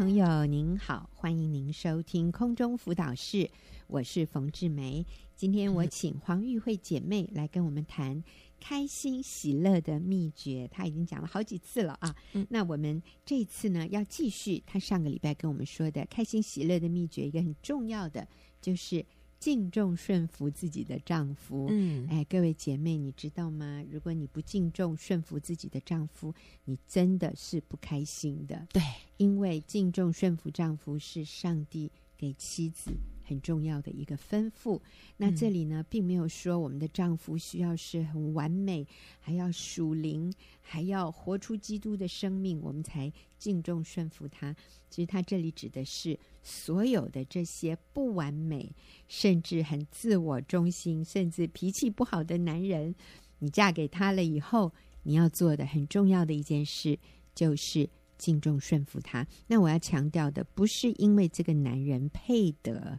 [0.00, 3.50] 朋友您好，欢迎您收听空中辅导室，
[3.86, 5.04] 我是冯志梅。
[5.36, 8.24] 今天我请黄玉慧姐妹来跟我们谈
[8.58, 10.66] 开心喜乐的秘诀。
[10.72, 18.26] 她已经讲了好几次了啊，嗯、那我们这一次呢要继续她上个礼拜跟我们说的开心喜乐的秘诀，一个很重要的
[18.58, 19.04] 就是。
[19.40, 23.82] 敬重顺服自己的丈夫，嗯，哎，各位姐妹，你知道吗？
[23.90, 26.34] 如果你不敬重顺服自己的丈夫，
[26.66, 28.66] 你真的是不开心的。
[28.70, 28.82] 对，
[29.16, 32.92] 因为敬重顺服丈夫是上帝给妻子
[33.30, 34.80] 很重要的一个吩咐。
[35.16, 38.84] 那这里呢，并没有说我们的丈夫需要是很完美，
[39.20, 44.54] 还要属灵，还要活出基督的生命，我们才敬重顺服他。
[44.90, 48.74] 其实他这里指的是所有的这些不完美，
[49.06, 52.92] 甚至很自我中心，甚至脾气不好的男人，
[53.38, 54.72] 你嫁给他了以后，
[55.04, 56.98] 你要做的很重要的一件事
[57.32, 57.88] 就是
[58.18, 59.26] 敬重顺服他。
[59.46, 62.98] 那我要强调的不是因为这个男人配得。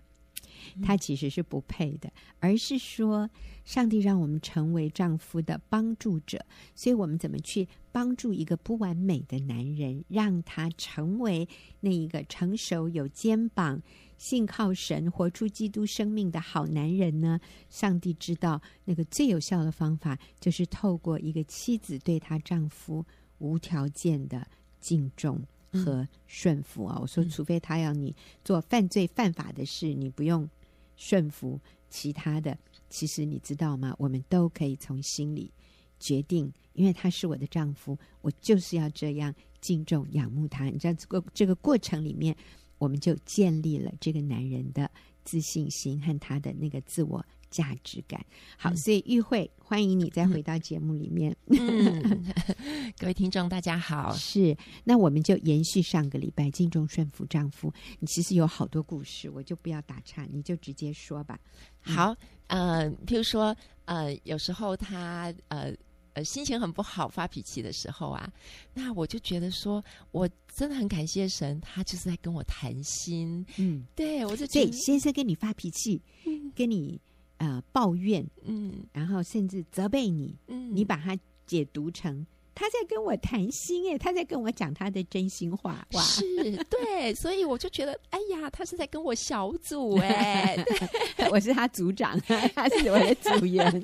[0.81, 3.29] 他其实是不配的，而是说，
[3.63, 6.45] 上帝让我们成为丈夫的帮助者，
[6.75, 11.47] 所以我们怎么去帮助一个不完美的男人，让他成为
[11.79, 13.81] 那一个成熟、有肩膀、
[14.17, 17.39] 信靠神、活出基督生命的好男人呢？
[17.69, 23.05] 上帝知道，那个最有效的方法，就是透过一个妻子对她丈夫
[23.39, 24.47] 无条件的
[24.79, 25.41] 敬重。
[25.71, 26.97] 和顺服啊！
[27.01, 30.49] 我说，除非他要你做犯罪犯法的事，你不用
[30.95, 31.59] 顺服。
[31.93, 32.57] 其他的，
[32.89, 33.93] 其实你知道吗？
[33.99, 35.51] 我们都可以从心里
[35.99, 40.63] 决定，因为他是我的丈夫，我就是要这样敬重仰慕他。
[40.67, 42.33] 你知道，这个这个过程里面，
[42.77, 44.89] 我们就建立了这个男人的
[45.25, 47.25] 自信心和他的那个自我。
[47.51, 48.25] 价值感
[48.57, 51.35] 好，所以玉慧，欢迎你再回 到节目里面。
[51.47, 52.23] 嗯、
[52.97, 54.13] 各位听众，大家好。
[54.17, 57.71] 是，那我们就延续上个礼拜敬重顺服丈夫。
[57.99, 61.37] 你其实有好多故事，我就不要打岔，你就直接说吧。
[61.81, 62.15] 好，
[62.47, 65.73] 呃，譬如说，呃，有时候他呃
[66.13, 68.31] 呃心情很不好，发脾气的时候啊，
[68.73, 73.45] 那我就觉得说，我真的很感谢神，他就是在跟我谈心。
[73.57, 76.99] 嗯，对我就觉得对先生跟你发脾气，嗯、跟你。
[77.41, 86.23] 呃，抱怨，嗯，然后甚至责备你，嗯，你把它解读成他在跟我谈心，哎，他在跟我讲他的真心话，哇，是
[86.69, 90.55] 对，所以我就觉得，哎呀，他是在跟我小组，哎，
[91.31, 92.19] 我是他组长，
[92.53, 93.83] 他是我的组员，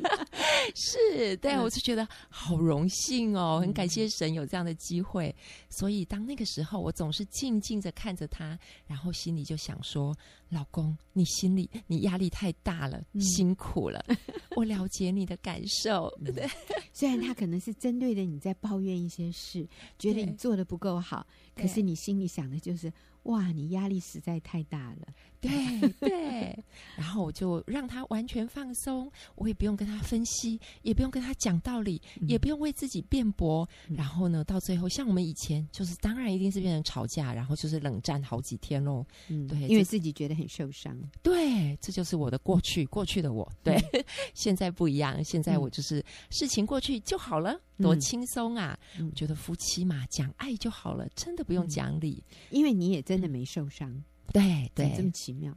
[0.76, 5.36] 是对，我就觉得好荣幸哦，很感谢神有这样的机会，
[5.70, 10.16] 所以当那个时候，我总是静静的看着他，然后心里就想说。
[10.50, 14.02] 老公，你心里你压力太大了，嗯、辛苦了。
[14.56, 16.10] 我了解你的感受。
[16.24, 16.50] 对，
[16.94, 19.68] 虽然他可能是针对着你在抱怨一些事，
[20.00, 22.90] 觉得你做的不够好，可是你心里想的就是。
[23.24, 25.08] 哇，你压力实在太大了，
[25.40, 26.64] 对对，
[26.96, 39.06] 然后我就让他完全放松，我也不用跟他分析，也不用跟他讲道理，嗯、也不用为自己辩驳，嗯、然后呢，到最后像我们以前就是，当然一定是变成吵架，然后就是冷战好几天喽。
[39.30, 40.98] 嗯，对，因为自己觉得很受伤。
[41.22, 43.48] 对，这就是我的过去，过去的我。
[43.64, 47.60] 对，嗯、现在不一样，现在我就是事情过去就好了。
[47.80, 48.76] 多轻松啊！
[48.98, 54.04] 嗯、我觉得夫妻嘛，讲爱就好了，真的不用讲理，嗯、因为你也真的没受伤。
[54.34, 55.56] 对对，这么奇妙，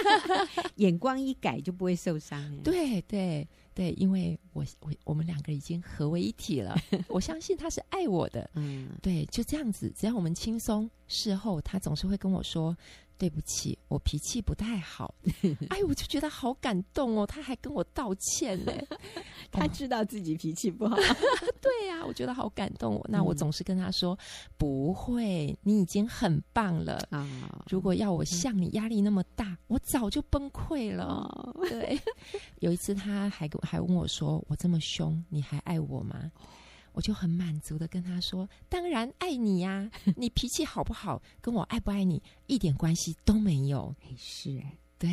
[0.76, 2.56] 眼光一改就不会受伤。
[2.62, 6.76] 对对对，因为我我我们两个已经合为一体了，
[7.08, 8.48] 我相信他是爱我的。
[8.54, 12.76] 嗯，对，就这样子，只要我们轻松，事后他总是会跟我说。
[13.20, 15.14] 对不起，我脾气不太好。
[15.68, 18.72] 哎，我就觉得好感动哦，他还跟我道歉呢。
[19.52, 20.96] 他知道自己脾气不好，
[21.60, 22.98] 对呀、啊，我觉得好感动。
[23.10, 24.24] 那我总是跟他说：“嗯、
[24.56, 27.28] 不会，你已经很棒了啊！
[27.42, 31.04] 哦、如果要我像你压力那么大，我早就崩溃了。
[31.04, 32.00] 哦”对，
[32.60, 36.30] 有一次他还还问我说：“我这么凶，你还爱我吗？”
[36.92, 39.88] 我就很满足的跟他说：“当然爱你呀！
[40.16, 44.60] 你脾气好不好，跟我爱不爱你一点关系都没有。”是，
[44.98, 45.08] 对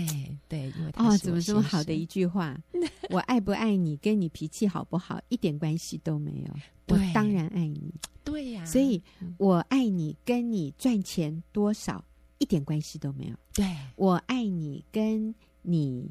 [0.49, 2.57] 对，因为他哦，怎么这么好的一句话？
[3.11, 6.53] 我爱不爱你，跟你脾气好不好一点关系都没有。
[6.87, 7.93] 我当然爱你，
[8.23, 8.65] 对呀。
[8.65, 9.01] 所以
[9.37, 12.03] 我爱你，跟你赚钱多少
[12.39, 13.35] 一点关系都没有。
[13.53, 13.63] 对，
[13.95, 16.09] 我爱你，跟你。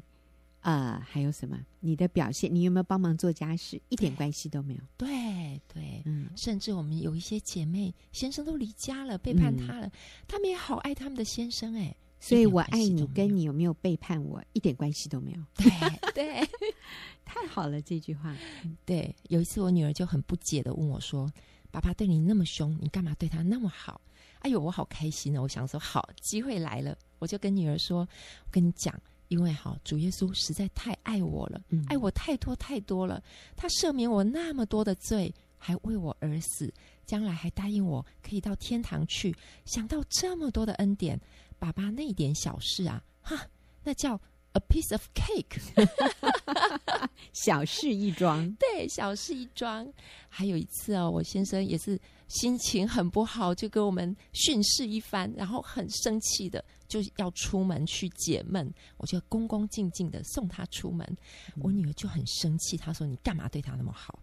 [0.67, 1.57] 呃，还有什么？
[1.79, 3.81] 你的表现，你有没有帮忙做家事？
[3.87, 4.81] 一点关系都没有。
[4.97, 9.89] 对对，嗯，甚至我们有一些姐妹，先生都离家了，背叛她了，
[10.27, 15.41] 他们也好爱他们的先生，哎，所以我爱你，跟你有没有背叛我，一点关系都没有。
[15.55, 15.71] 对
[16.13, 16.49] 对，
[17.23, 18.35] 太好了，这句话。
[18.85, 21.31] 对，有一次我女儿就很不解的问我说
[21.71, 24.01] ：“爸爸对你那么凶，你干嘛对他那么好？”
[24.39, 25.43] 哎呦，我好开心哦！
[25.43, 27.99] 我想说，好，机会来了，我就跟女儿说
[28.45, 28.93] ：“我跟你讲，
[29.27, 33.23] 因为哈，主耶稣实在太爱我了，嗯、爱我太多太多了。
[33.55, 36.73] 他赦免我那么多的罪，还为我而死，
[37.05, 39.35] 将来还答应我可以到天堂去。
[39.65, 41.19] 想到这么多的恩典，
[41.59, 43.47] 爸爸那点小事啊，哈，
[43.83, 44.19] 那叫。”
[44.53, 45.59] A piece of cake，
[47.31, 48.49] 小事一桩。
[48.57, 49.87] 对，小事一桩。
[50.29, 58.73] 还有一次哦，我先生也是心情很不好，就跟我们训斥一番，然后很生气的就要出门去解闷。
[58.97, 61.05] 我就恭恭敬敬的送他出门。
[61.61, 64.19] 我女儿就很生气，她说：“你干嘛对他那么好？”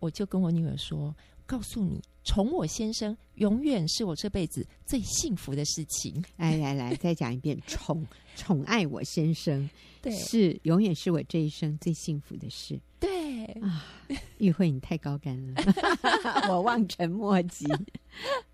[0.00, 1.14] 我就跟我女儿说。
[1.44, 6.24] 告诉你，宠我先生永远是我这辈子最幸福的事情。
[6.36, 8.06] 来来来，再讲一遍，宠
[8.36, 9.68] 宠爱我先生，
[10.00, 12.80] 对，是永远是我这一生最幸福的事。
[12.98, 13.84] 对啊，
[14.38, 15.62] 玉慧你太高干了，
[16.48, 17.66] 我望尘莫及。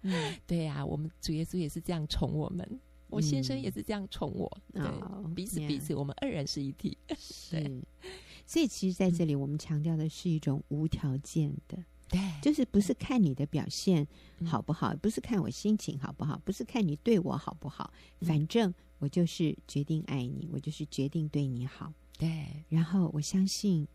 [0.00, 6.96] 嗯，对呀、啊，我们主耶稣也是这样宠我们，我先生也是这样宠我，嗯、对、哦，彼此彼此，我们二人是一体。
[7.18, 7.82] 是，
[8.46, 11.78] 所以其实在这里，我们强调的是一种无条件的。
[12.10, 14.06] 对，就是不是看你的表现
[14.44, 21.92] 好不好，嗯，不是看我心情好不好，不是看你对我好不好，反正我就是决定爱你，我就是决定对你好。
[22.18, 23.86] 对，然后我相信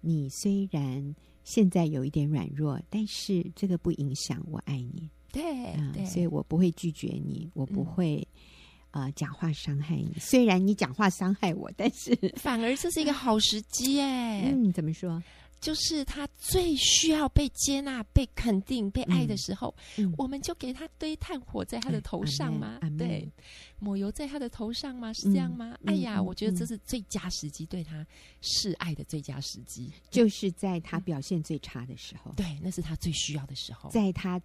[0.00, 1.14] 你虽然
[1.44, 5.10] 现在有一点软弱，但是这个不影响我爱你。
[5.30, 8.38] 对，啊，对，所以我不会拒绝你，我不会，嗯，
[8.90, 10.14] 呃讲话伤害你。
[10.18, 14.42] 虽然你讲话伤害我，但是 反而这是一个好时机哎。
[14.52, 15.22] 嗯，怎么说？
[15.60, 22.78] 就是他最需要被接纳、被肯定、被爱的时候，嗯、我们就给他堆炭火在他的头上吗？
[22.82, 23.28] 嗯、对，
[23.80, 25.12] 抹油在他的头上吗？
[25.14, 25.76] 是这样吗？
[25.82, 28.06] 嗯、哎呀、嗯，我觉得这是最佳时机，对他
[28.40, 32.32] 示爱的最佳时机，就是在他表现最差的时候。
[32.36, 34.40] 对，那是他最需要的时候，在他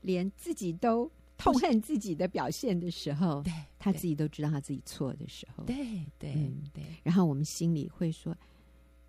[0.00, 5.64] 连自己都痛恨自己的表现的时候，对，他自己都知道他自己错的时候。
[5.64, 5.76] 对
[6.18, 8.36] 对、嗯、对，然后我们心里会说。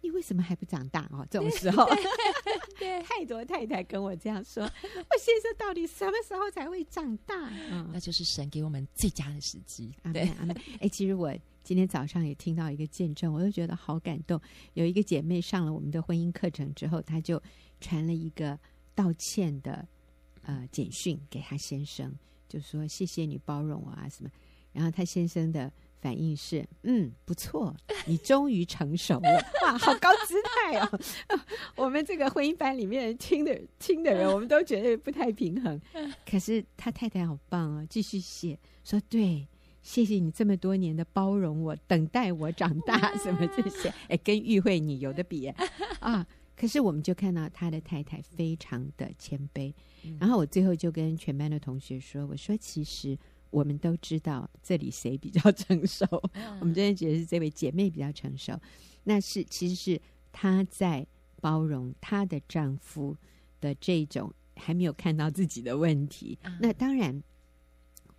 [0.01, 1.25] 你为什么还不长大哦？
[1.31, 1.83] 这种时候，
[2.77, 4.62] 对，太多太太跟我这样说。
[4.63, 4.69] 我
[5.18, 7.50] 先生到底什么时候才会长大？
[7.72, 9.92] 嗯，那就是神给我们最佳的时机。
[10.13, 10.54] 对，阿妹。
[10.80, 14.39] 哎，其实我今天早上也听到一个见证，我就觉得好感动。
[14.75, 17.42] 有一个姐妹上了我们的婚姻课程之后，她就
[17.81, 18.60] 传了一个
[18.94, 19.88] 道歉的
[20.46, 22.14] 呃简讯给她先生，
[22.48, 24.30] 就说谢谢你包容我啊什么。
[24.72, 25.72] 然后她先生的。
[26.02, 27.76] 反应是嗯，不错，
[28.06, 31.00] 你终于成熟了 哇，好高姿态哦！
[31.76, 35.82] 我们这个婚姻班里面听的听的人，我们都觉得不太平衡。
[36.24, 39.48] 可是他太太好棒、哦，继续写说对，
[39.82, 45.48] 谢谢你这么多年的包容我，等待我长大，什么这些，哎，跟玉慧你有的比
[46.02, 46.28] 啊！
[46.56, 49.74] 可是我们就看到他的太太非常的谦卑，
[50.19, 53.18] 然后我最后就跟全班的同学说，我说其实。
[53.52, 58.60] 我们都知道这里谁比较成熟，嗯、我们真的觉得是这位姐妹比较成熟。
[59.06, 60.02] 那是其实是
[60.34, 61.07] 她在
[61.40, 63.16] 包容她的丈夫
[63.62, 66.38] 的这种还没有看到自己的问题。
[66.44, 67.24] 嗯、那当然，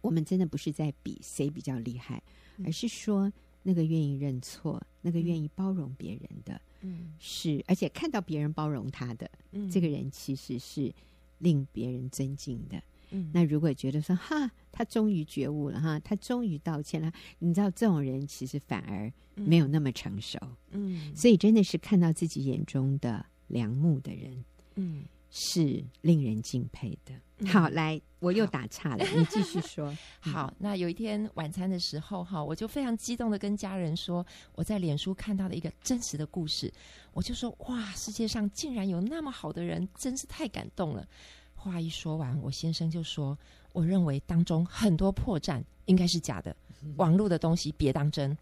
[0.00, 2.22] 我们真的不是在比谁比较厉害，
[2.56, 3.30] 嗯、而是说
[3.62, 10.92] 那个愿意认错、那个愿意包容别人的，嗯，是而且看到别人包容他的、嗯、这个人，其实是
[11.38, 12.80] 令别人尊敬的。
[13.10, 20.38] 嗯，那如果觉得说哈，他终于觉悟了哈，他终于道歉了，你知道这种人其实反而没有那么成熟，
[20.70, 24.44] 嗯，所以真的是看到自己眼中的良木的人，
[24.76, 27.14] 嗯，是令人敬佩的。
[27.38, 29.94] 嗯、好，来，我又打岔了， 你继续说。
[30.20, 34.24] 好，那有一天晚餐的时候哈，我就非常激动的跟家人说，
[34.54, 36.72] 我在脸书看到了一个真实的故事，
[37.12, 41.06] 我就说哇，世界上竟然有那么好的人，真是太感动了。
[41.54, 43.36] 话一说完，我先生就说
[43.72, 46.54] ：“我认为当中很多破绽应该是假的，
[46.96, 48.36] 网络的东西别当真。”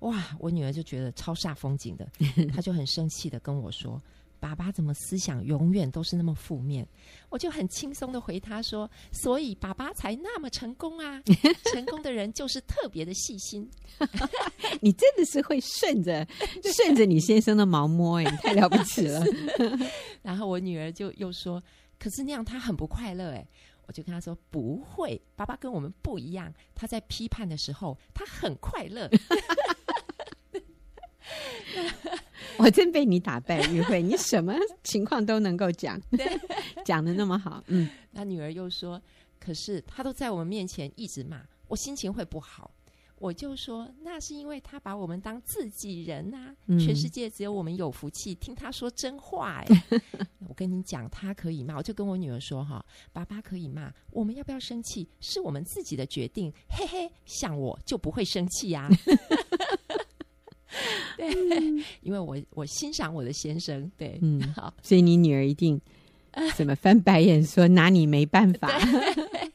[0.00, 0.22] 哇！
[0.38, 2.06] 我女儿就觉得超煞风景的，
[2.52, 3.98] 她就很生气的跟我说
[4.40, 6.86] ：“爸爸怎么思想永远都是那么负面？”
[7.30, 11.22] 我就很轻松的回他说：“所以爸爸才那么成功啊！
[11.72, 13.68] 成功的人就是特别的细心。
[14.80, 16.26] ”你真的是会顺着
[16.76, 19.24] 顺着你先生的毛摸哎，你太了不起了。
[20.22, 21.62] 然后我女儿就又说。
[21.96, 23.46] 可是那样他很不快乐哎，
[23.86, 29.08] 我就跟他说不会，爸爸跟我们不一样，他在批判的时候他很快乐。
[32.58, 36.00] 我真被你打败，玉慧，你什么情况都能够讲，
[36.84, 37.62] 讲的那么好。
[37.66, 39.00] 嗯，那女儿又说，
[39.40, 42.70] 可是他都在我们面前一直骂，我心情会不好。
[43.16, 49.82] 我就说，那是因为他把我们当自己人呐、啊，嗯、全世界只有我们有福气听他说真话哎。
[50.46, 58.90] 我跟你讲，他可以骂，我就跟我女儿说哈，爸爸可以骂，我们要不要生气是我们自己的决定，嘿嘿，像我就不会生气呀、啊。
[61.32, 65.80] 对， 因为我我欣赏我的先生，对，嗯，好，所以你女儿一定
[66.56, 68.68] 怎么翻白眼说拿你没办法。
[69.30, 69.52] 对，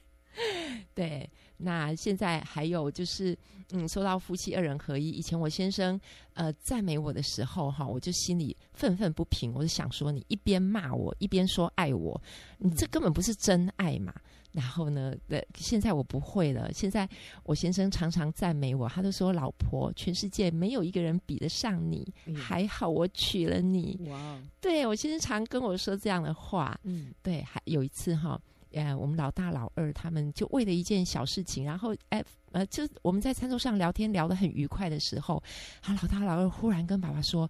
[0.96, 3.38] 对，那现在还有就是，
[3.72, 6.00] 嗯，说到夫妻二人合一，以前我先生
[6.34, 12.22] 呃赞美我的时候，哈，我就心里愤愤不平，我就想说，你一边骂我，一边说爱我，
[12.58, 14.14] 你这根本不是真爱嘛。
[14.52, 16.72] 然后呢，对，现在我不会了。
[16.74, 17.08] 现在
[17.44, 24.00] 我先生常常赞美我，他都说：“老婆，全世界没有一个人比得上你，嗯、还好我娶了你。
[24.08, 26.76] 哇”哇，对，我先生常跟我说这样的话。
[26.84, 28.42] 嗯，对，还有一次哈，
[28.72, 35.36] 呃，我们老大老二他们就为了一件小事情，然后哎呃，就我们在餐桌上聊天聊得很愉快的时候，
[35.82, 37.50] 啊，老大老二忽然跟爸爸说。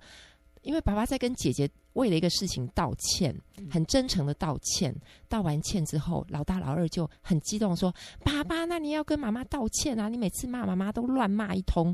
[0.62, 3.36] 因为爸爸在跟姐姐为了一个事情道歉，
[3.70, 4.96] 很真诚的道歉。
[5.28, 10.08] 道完歉之后，老大老二就很激动说：“爸爸，那你要跟妈妈道歉啊！
[10.08, 11.94] 你每次骂妈妈都乱骂一通。”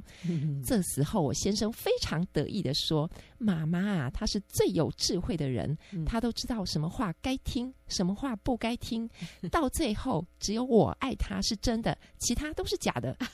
[0.63, 3.09] 这时候，我先生非常得意的说
[3.39, 9.09] ：“妈妈啊，她是最有智慧的人，她都知道什么话该听，什么话不该听。
[9.51, 13.17] 到最后，只有我爱她是真的，其他都是假的。”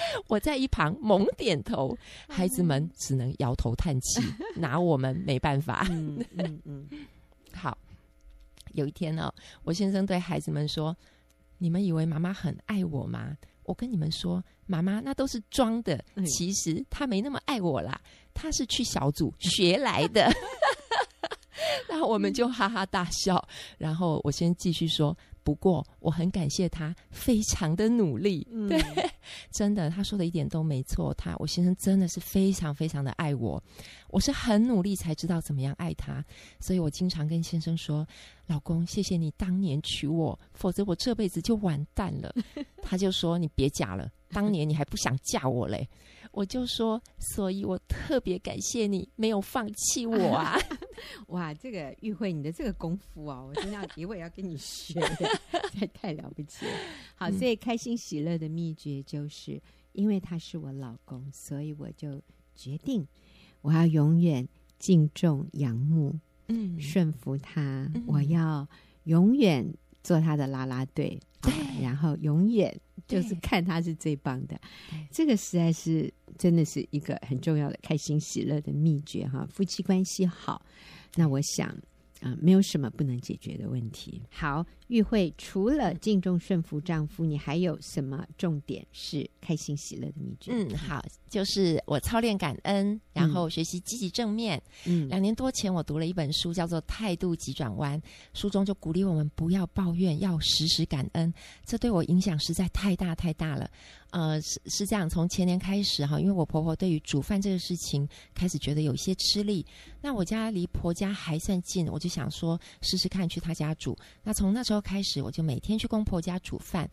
[0.28, 1.96] 我在一旁猛点头，
[2.28, 4.20] 孩子们只能摇头叹气，
[4.56, 5.86] 拿我们没办法。
[5.90, 6.88] 嗯嗯嗯。
[7.52, 7.76] 好，
[8.72, 10.96] 有一天呢、哦，我先生对孩子们说
[11.58, 13.36] ：“你们以为妈妈很爱我吗？
[13.64, 18.00] 我跟你们说，妈妈那都是装的，其实她没那么爱我啦，
[18.32, 20.30] 她是去小组学来的。”
[21.88, 23.42] 然后我们就哈哈大笑。
[23.76, 25.16] 然后我先继续说。
[25.48, 28.46] 不过我很感谢他，非常的努力。
[28.50, 28.78] 嗯、对，
[29.50, 31.14] 真的，他说的一点都没错。
[31.14, 33.62] 他，我先生真的是非常非常的爱我。
[34.10, 36.22] 我是很努力才知道怎么样爱他，
[36.60, 38.06] 所以我经常跟先生说
[38.46, 42.30] ：“老公，谢谢你当年娶我，否则我这辈子就完蛋了。”
[42.84, 45.88] 他就说：“你别假了，当年你还不想嫁我嘞。”
[46.32, 50.58] 我就说，所以我特别感谢你没有放弃我啊！
[51.28, 55.28] 哇，这个玉慧，你的这个功夫哦，我真的要一位要跟你学的，
[55.74, 56.72] 太太了不起了。
[57.16, 59.60] 好，所以开心喜乐的秘诀就是，
[59.92, 62.20] 因为他是我老公，所以我就
[62.54, 63.06] 决定
[63.60, 68.66] 我要永远敬重、仰慕、嗯，顺服他，嗯、我要
[69.04, 72.74] 永远做他的啦啦队，对、啊， 然后永远。
[73.06, 74.60] 就是看他是最棒的，
[75.10, 79.48] 这个实在是真的是一个很重要的开心喜乐的秘诀哈。
[79.50, 80.60] 夫妻关系好，
[81.14, 81.74] 那我想
[82.20, 84.22] 啊，没有什么不能解决的问题。
[84.30, 84.64] 好。
[84.88, 90.50] 玉慧，除了敬重顺服丈夫，你还有什么重点是开心喜乐的秘诀？
[90.54, 94.58] 嗯，好，就是我操练感恩，然后学习积极正面。
[94.86, 98.00] 嗯，两年多前我读了一本书，叫做《态度急转弯》，
[98.32, 101.30] 书中就鼓励我们不要抱怨，要时时感恩。
[101.66, 103.70] 这对我影响实在太大太大了。
[104.10, 109.64] 呃，是是这样，从前年开始哈，因为我婆婆对于煮饭这个事情开始觉得有些吃力，
[110.00, 113.96] 那我家离婆家还算近，我就想说试试看去她家煮。
[114.24, 114.78] 那从那时候。
[114.88, 116.88] 开始我就每天去公婆家煮饭，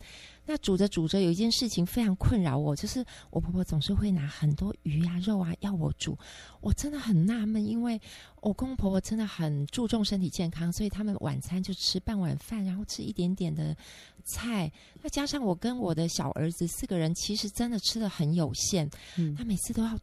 [0.46, 6.16] 那煮着煮着有一件事情非常困扰我，就是我婆婆总是会拿很多鱼啊肉啊要我煮，
[6.60, 8.00] 我真的很纳闷，因为
[8.40, 13.76] 我公公婆婆真的很注重身体健康，所以他们晚餐就吃半碗饭，然后吃一点点的
[14.24, 14.72] 菜，
[15.02, 19.98] 那加上我跟我的小儿子四个人，其实真的吃的很有限，嗯，他每次都要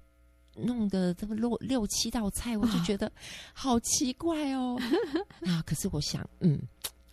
[0.55, 3.11] 弄个这么六六七道菜，我就觉得
[3.53, 4.77] 好奇怪哦，
[5.47, 6.59] 啊，可是我想，嗯。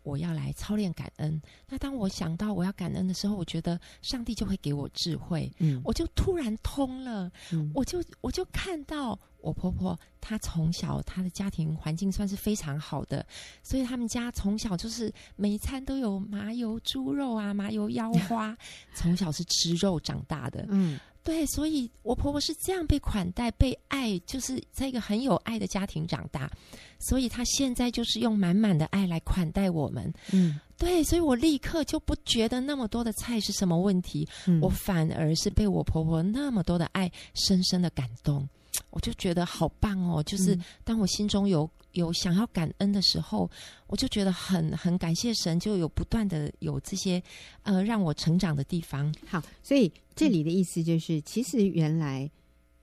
[0.03, 1.41] 我要来操练感恩。
[1.69, 5.51] 那当我想到我要感恩的时候，我觉得上帝就会给我智慧。
[5.59, 7.31] 嗯，我就突然通了。
[7.53, 13.25] 嗯，我就我就看到我婆婆，她从小她的家庭环境算是非常好的，
[13.63, 18.57] 所以他们家从小就是每一餐都有麻油猪肉啊，麻油腰花，
[18.95, 20.67] 从小是吃肉长大的。
[20.69, 20.99] 嗯。
[21.23, 26.51] 对，所以我婆婆是这样被款待、被爱，就是在一个很有爱的家庭长大，
[26.99, 30.13] 所以她现在就是用满满的爱来款待我们。
[30.33, 38.49] 嗯，对，所以我立刻就不觉得那么多的菜是什么问题，嗯，我反而是被我婆婆那么多的爱深深的感动。
[38.91, 40.23] 我就觉得好棒哦！
[40.23, 43.51] 就是当我心中有有想要感恩的时候，
[43.87, 47.23] 我就觉得很很感谢神，就有不断的有这些
[47.63, 49.13] 呃让我成长的地方。
[49.27, 52.31] 好，所以这里的意思就是，嗯、其实原来，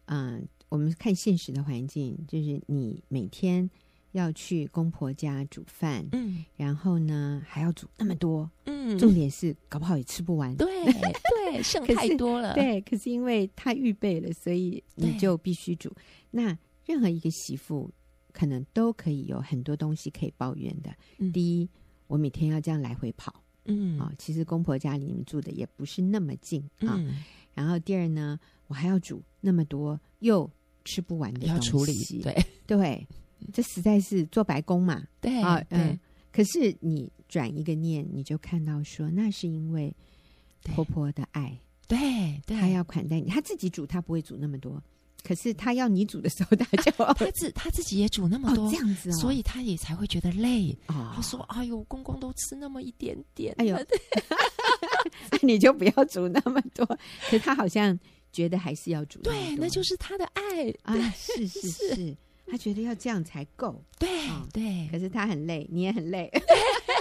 [0.05, 3.69] 嗯、呃，我们看现实的环境，就是你每天
[4.11, 15.91] 要去公婆家煮饭，嗯，然后呢还要煮那么多，嗯，重点是搞不好也吃不完，对对，剩 太多了，对，可是因为他预备了，所以你就必须煮。
[16.31, 17.89] 那任何一个媳妇
[18.37, 20.95] 可能都可以有很多东西可以抱怨的。
[21.17, 21.67] 嗯、第一，
[22.05, 26.93] 我每天要这样来回跑，嗯啊，其实公婆家里你们住的也不是那么近啊。
[26.99, 27.23] 嗯、
[27.55, 30.47] 然后第二呢，我还要煮那么多又
[30.85, 33.07] 吃不完的东西，要处理，对对。
[33.51, 35.03] 这实在是做白工嘛？
[35.19, 35.79] 对啊，嗯。
[35.79, 35.99] 对
[36.31, 39.95] 可是你转一个念，你就看到说，那是因为
[40.61, 41.97] 婆婆的爱，对，
[42.45, 44.83] 对她要款待你，她自己煮，她不会煮那么多。
[45.27, 50.71] 可是他要你煮的时候，他就 他自他自己也煮那么多，哦、这样子、哦，所以他也才会觉得累。
[50.87, 53.75] 哦、他说：“哎呦，公公都吃那么一点点，哎呦，
[55.31, 56.85] 那你就不要煮那么多。
[57.29, 57.99] ”可是她好像
[58.31, 60.95] 觉得还是要煮，对，那就是他的爱啊！
[61.11, 61.95] 是是是。
[61.95, 62.17] 是
[62.49, 64.87] 他觉得要这样才够，对、哦、对。
[64.89, 66.31] 可是他很累，你也很累，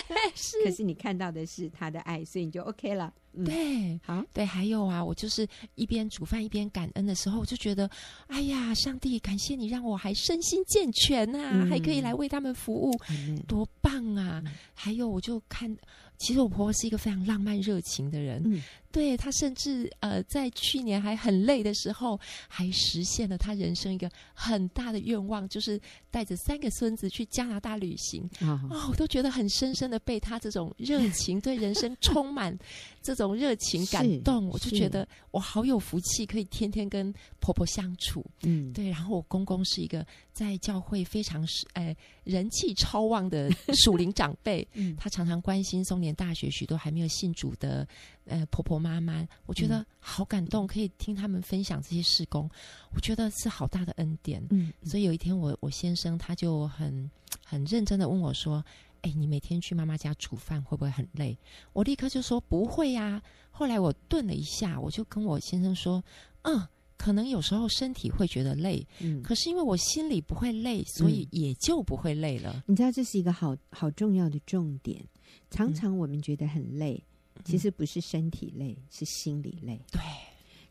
[0.34, 0.56] 是。
[0.64, 3.12] 可是你看到的是他的爱，所以你就 OK 了。
[3.38, 4.46] 嗯、对，好，对。
[4.46, 7.90] 还有啊，我就是一边煮饭一边感恩的时候，我就觉得，
[8.28, 14.40] 哎呀，上帝，感谢你让我还身心健全啊，嗯、还可以来为他们服务，嗯、多棒啊！
[14.46, 15.70] 嗯、还有，我就看，
[16.16, 18.42] 其实我婆婆是一个非常浪漫热情的人。
[18.46, 18.62] 嗯
[18.96, 25.78] 对，她甚至呃，在去年还很累的时候，还实现了她人生一个很大的愿望，就是
[26.10, 28.22] 带着三个孙子去加拿大旅行。
[28.40, 32.56] 哦，哦，我都觉得很深深的被他这种热情，对人生充满
[33.02, 34.48] 这种热情感动。
[34.48, 38.24] 我就觉得我好有福气，可以天天跟婆婆相处。
[38.42, 38.88] 嗯，对。
[38.88, 43.50] 然后我公公是一个在教会非常是呃人气超旺的
[43.84, 47.86] 属灵长辈， 嗯，他常常关心松年大学许多还没有信主的。
[48.28, 52.50] 呃，婆婆妈妈，我觉得好感动，可以听他们分享这些事工，
[52.92, 54.44] 我觉得是好大的恩典。
[54.50, 57.08] 嗯，所以有一天，我我先生他就很
[57.44, 58.64] 很认真的问我说
[59.06, 61.38] ：“哎，你每天去妈妈家煮饭会不会很累？”
[61.72, 63.22] 我立刻就说：“不会呀。”
[63.52, 66.02] 后来我顿了一下，我就跟我先生说
[66.42, 75.02] ：“嗯，可能有时候身体会觉得累，嗯，可是因为我心里不会累，所以也就不会累了。”你知道这是一个好好重要的重点。
[75.50, 76.94] 常常我们觉得很累。
[76.96, 77.12] 嗯
[77.44, 79.78] 其实不是身体累，嗯、是心理累。
[79.92, 80.00] 对，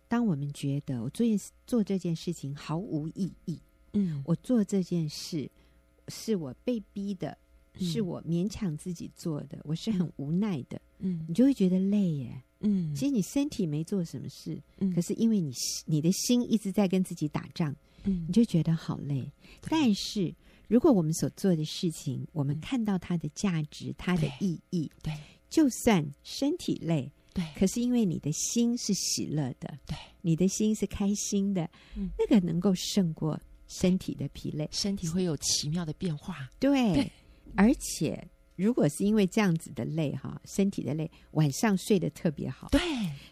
[0.08, 1.24] 当我们觉得我做
[1.68, 3.62] 做这件事情毫无意义，
[3.93, 5.50] 嗯，我做这件事
[6.08, 7.38] 是我被逼的，嗯、
[7.79, 12.41] 是我勉强自己做的，我是很无奈的，嗯，你就会觉得累耶。
[12.59, 15.51] 嗯，其实你身体没做什么事，嗯，可是因为你
[15.85, 19.31] 你的心一直在跟自己打仗，嗯，你就觉得好累。
[19.69, 20.33] 但是
[20.67, 25.13] 如果我们所做的事情，我们看到它的价值，嗯、它的意义，对。
[25.13, 25.19] 对。
[25.47, 37.11] 就算身体累，对，可是因为你的心是喜乐的，对，你的心是开心的，嗯，那个能够胜过身体的疲累，身体会有奇妙的变化，对，对，
[37.56, 42.80] 而且如果是因为这样子的累哈，身体的累，晚上睡得特别好，对，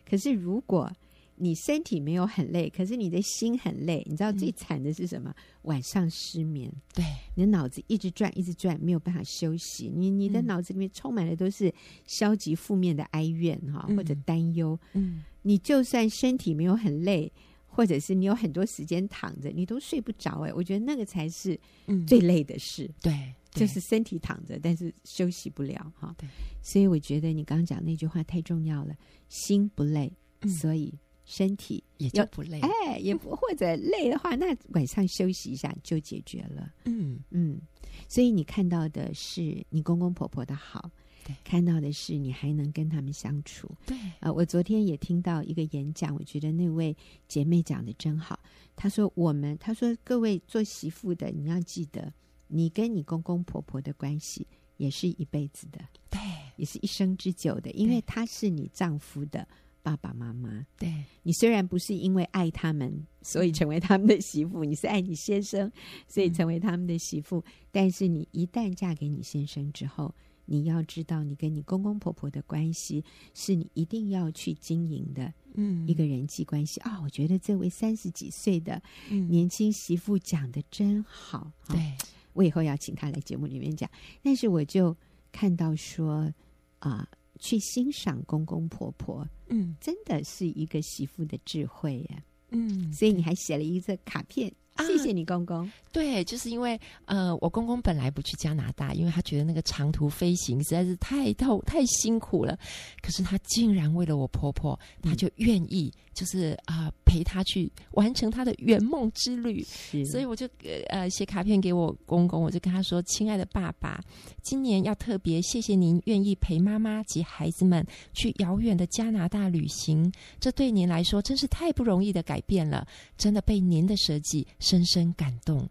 [0.05, 0.91] 可是如果
[1.35, 4.05] 你身体没有很累，可是你的心很累。
[4.07, 5.31] 你知道最惨的是什么？
[5.31, 7.03] 嗯、晚上失眠，对，
[7.35, 9.91] 你的脑子一直转，一直转，没有办法休息。
[9.93, 11.73] 你你的脑子里面充满的都是
[12.05, 14.79] 消极负面的哀怨哈，嗯、或者担忧。
[14.93, 17.31] 嗯，你就算身体没有很累，
[17.65, 20.41] 或者是你有很多时间躺着，你都睡不着。
[20.41, 21.59] 哎，我觉得那个才是
[22.07, 22.85] 最累的事。
[22.85, 26.15] 嗯、对，就是身体躺着，但是休息不了哈。
[26.17, 26.27] 对，
[26.61, 28.95] 所以我觉得你刚刚讲那句话太重要了，
[29.29, 30.11] 心不累，
[30.41, 30.93] 嗯、所以。
[31.25, 36.69] 身体也就不累，哎，也不或者累的话，那晚上休息一下就解决了。
[36.83, 37.61] 嗯嗯，
[38.09, 40.91] 所以你看到的是你公公婆婆的好，
[41.23, 43.73] 对，看到的是你还能跟他们相处。
[43.85, 46.93] 对啊、呃，我昨天也听到一个演讲，我觉得那位
[47.29, 48.37] 姐妹讲的真好。
[48.75, 52.11] 她说：“我们，她说各位做媳妇的，你要记得，
[52.53, 56.19] 你跟你公公婆婆的关系也是一辈子的，对，
[56.55, 59.47] 也是一生之久的，因为他是你丈夫的。”
[59.83, 65.69] 爸爸妈妈，对，你虽然不是因为爱他们，所以成为他们的媳妇，嗯、你是爱你先生，
[66.07, 67.39] 所以成为他们的媳妇。
[67.39, 76.79] 嗯、但是你一旦嫁给你先生之后，你要知道，你跟你公公婆婆的关系是你一定要去经营的，嗯，一个人际关系。
[76.79, 77.01] 啊。
[77.01, 81.97] 我觉得这位三十几岁的年轻媳妇讲的真好，对、哦、
[82.33, 83.89] 我以后要请他来节目里面讲。
[84.21, 84.95] 但是我就
[85.31, 86.31] 看到说
[86.79, 87.07] 啊。
[87.39, 95.69] 去欣赏公公婆婆，嗯，真的是一个媳妇的智慧呀，嗯，所以你还写了一个卡片谢谢你公公。
[95.91, 102.57] 对，就是因为呃，我公公本来不去加拿大，因为他觉得那个长途飞行实在是太痛、太辛苦了。
[103.01, 109.63] 可是他竟然为了我婆婆，他就愿意，就是啊、呃，陪她去完成她的圆梦之旅。
[110.05, 110.49] 所以我就
[110.89, 114.03] 呃写卡片给我公公，我就跟他说：“亲爱的爸爸，
[114.41, 125.69] 今年要特别谢谢您愿意陪妈妈及孩子们去遥远的加拿大旅行，这对您来说真是太不容易的改变了，真的被您的舍己深深感动。”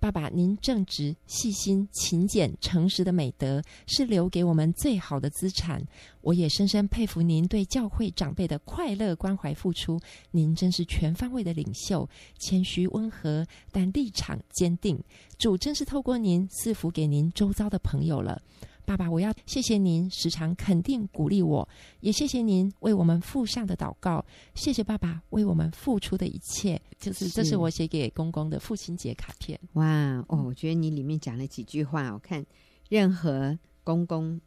[0.00, 5.84] 爸爸，您正直、细心、勤俭、诚实的美德是留给我们最好的资产。
[6.20, 9.98] 我也深深佩服您对教会长辈的快乐关怀付出。
[10.30, 14.96] 您真是全方位的领袖，谦虚温和，但立场坚定。
[15.36, 18.40] 主真是透过您赐福给您周遭的朋友了。
[18.88, 21.68] 爸爸，我要谢谢您时常肯定鼓励我，
[22.00, 24.24] 也谢谢您为我们付上的祷告。
[24.54, 29.60] 谢谢爸爸为我们付出的一切，就是这是我写给公公的父亲节卡片。
[29.74, 32.42] 哇哦，我觉得你里面讲了几句话，我看
[32.88, 34.40] 任何公公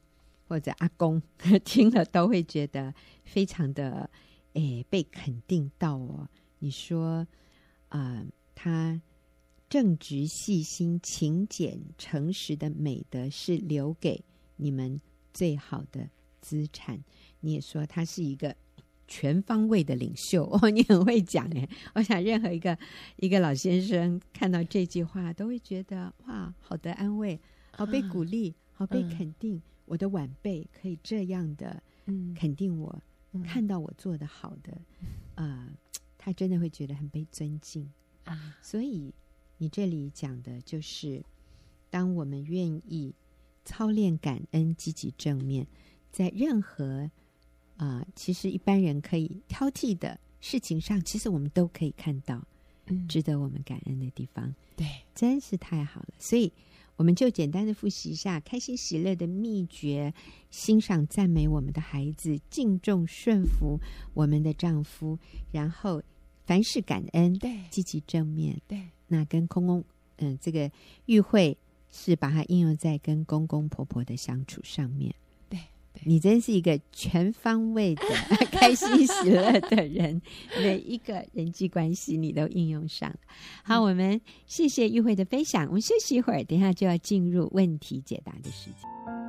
[0.48, 1.22] 或者阿公
[1.64, 2.92] 听了都会觉得
[3.24, 4.10] 非常的
[4.54, 6.28] 诶被肯定到哦。
[6.58, 7.28] 你说
[7.90, 8.26] 啊、呃，
[8.56, 9.00] 他。
[9.72, 14.22] 正直、细心、勤俭、诚实的美德是留给
[14.62, 15.02] 你们
[15.34, 17.04] 最好的资产。
[17.40, 18.56] 你也说他是一个
[19.08, 21.68] 全方位的领袖 哦，你很会讲哎。
[21.96, 22.78] 我想任何一个
[23.18, 27.40] 一个老先生看到这句话，都会觉得哇，好的安慰，
[27.72, 29.56] 好被鼓励，好被肯定。
[29.56, 31.82] 嗯、我的晚辈可以这样的
[32.36, 34.74] 肯定我，嗯、看到我做的好的，
[35.36, 35.70] 啊、呃，
[36.18, 37.92] 他真的会觉得很被尊敬
[38.24, 39.14] 啊，所以。
[39.58, 41.24] 你这里讲的就是，
[41.92, 43.14] 当我们愿意
[43.64, 45.66] 操练感恩、积极正面，
[46.12, 47.10] 在任何
[47.78, 52.44] 啊、呃，其实一般人可以挑剔的事情上，其实我们都可以看到
[53.08, 54.54] 值得我们感恩的地方。
[54.76, 56.10] 对，真是太好了。
[56.18, 56.52] 所以，
[56.96, 60.14] 我们就简单的复习一下开心喜乐的秘诀：
[60.50, 63.80] 欣赏、赞美我们的孩子，敬重、顺服
[64.14, 65.18] 我们的丈夫，
[65.52, 66.02] 然后
[66.46, 68.90] 凡事感恩，对，积极正面，对。
[69.08, 69.84] 那跟空空，
[70.18, 70.72] 嗯，这个
[71.06, 71.58] 与会
[71.92, 75.14] 是把它应用在跟公公婆婆的相处上面。
[75.50, 75.60] 对，
[75.94, 78.02] 对你真是一个全方位的
[78.52, 80.22] 开心喜乐的人，
[80.58, 83.14] 每一个人际关系你都应用上。
[83.64, 89.21] 好，我们谢谢玉慧的分享，我们休息一会儿，等一下就要进入问题解答的时间。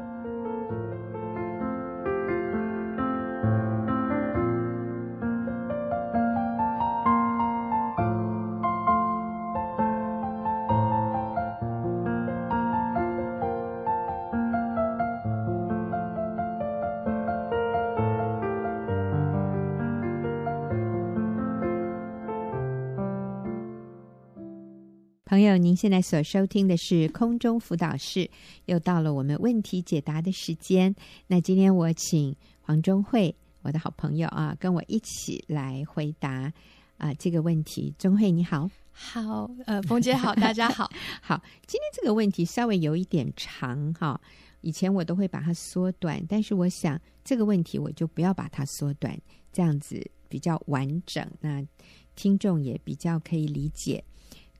[25.32, 28.28] 朋友，您现在所收听的是空中辅导室，
[28.66, 30.94] 又到了我们问题解答的时间。
[31.26, 36.52] 那今天我请黄忠慧，我的好朋友啊，跟我一起来回答
[36.98, 37.94] 啊这个问题。
[37.96, 40.90] 钟慧你好，好，呃，冯姐好，大家好，
[41.22, 41.42] 好。
[41.66, 44.20] 今天这个问题稍微有一点长哈，
[44.60, 49.18] 以前我都会把它缩短，但是我想这个问题我就不要把它缩短，
[49.50, 51.66] 这样子比较完整，那
[52.14, 54.04] 听众也比较可以理解。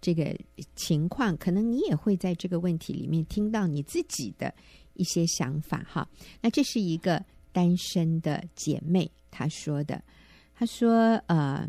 [0.03, 0.37] 这个
[0.75, 4.53] 情况，可能你也会在这个问题里面听到你自己的
[4.95, 6.07] 一些想法哈。
[6.41, 10.03] 那这是一个单身的姐妹她说的，
[10.55, 11.67] 她说：“呃，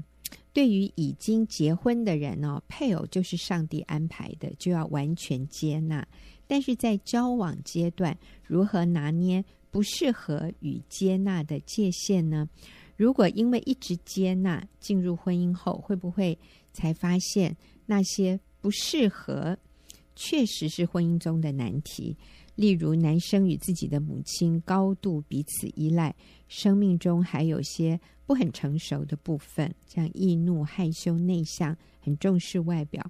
[0.51, 6.05] 对于已经结婚的人哦，配偶就是上帝安排的，就要完全接纳。
[6.47, 12.49] 但是在交往阶段，如何拿捏不适合与接纳的界限呢？
[12.97, 16.35] 如果因为一直接纳，进入婚姻后，会不会
[16.73, 19.57] 才发现？”那些不适合，
[20.15, 22.15] 确实是婚姻中的难题。
[22.55, 26.13] 例如，男生与自己的母亲高度彼此依赖，
[26.47, 33.03] 生命中还有些不很成熟的部分，像易怒、害羞、内向，很重视外表。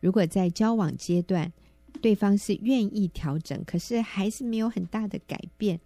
[0.00, 1.50] 如果在交往阶段，
[2.02, 5.80] 对方是愿意调整，可是还是没有很大的改变，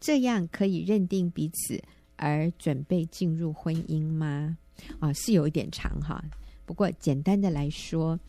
[0.00, 1.80] 这样可以认定彼此
[2.16, 4.58] 而准备进入婚姻吗？
[4.98, 6.22] 啊，是有一点长哈。
[6.68, 8.20] 不过，简单的来说，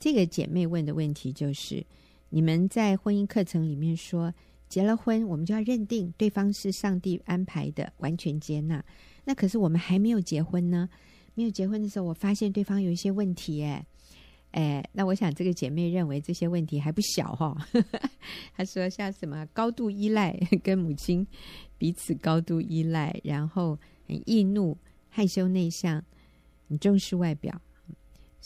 [0.00, 1.86] 这个姐妹问的问题就是：
[2.28, 4.34] 你们在婚姻课程里面说，
[4.68, 8.84] 结了婚我们就要认定对方是上帝安排的，完全接纳。
[9.24, 10.88] 那可是我们还没有结婚呢，
[11.34, 13.86] 没有结婚的时候，我发现对方有一些问题，哎，
[14.50, 17.56] 哎，那我想这个姐妹认为这些问题还不小哈。
[18.56, 21.24] 她说像什么高度依赖，跟母亲
[21.78, 23.78] 彼此高度依赖，然后
[24.08, 24.76] 很易怒、
[25.08, 26.04] 害羞、内向，
[26.68, 27.60] 很重视外表。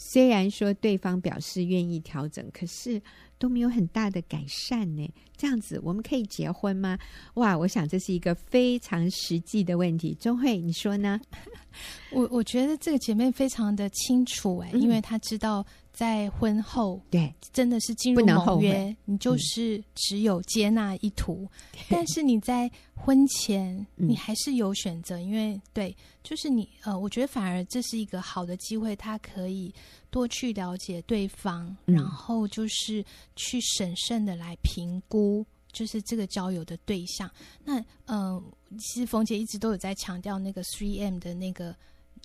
[0.01, 3.03] 虽然说对方表示愿意调整，可是
[3.37, 5.11] 都没有很大的改善呢。
[5.39, 6.99] 这样子我们可以结婚吗？
[7.35, 10.15] 哇，我想这是一个非常实际的问题。
[10.21, 11.19] 钟慧，你说呢？
[12.11, 15.65] 我我觉得这个姐妹非常的清楚哎，因为她知道。
[15.91, 21.39] 在婚后，对，真的是进入盟约，你就是只有接纳一途。
[21.73, 29.75] 嗯、但是你在婚前，你还是有选择，嗯、因为对，就是你呃，我觉得反而这是一个好的机会，他可以
[30.09, 35.28] 多去了解对方，嗯、然后就是去审慎的来评估，
[35.73, 37.31] 就是这个交友的对象。
[37.65, 38.43] 那呃，
[38.79, 41.75] 其实冯姐一直都有在强调那个 three M 的那个。